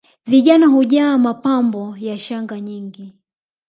Vijana 0.25 0.67
hujaa 0.67 1.17
mapambo 1.17 1.95
ya 1.99 2.19
shanga 2.19 2.59
nyingi 2.59 3.13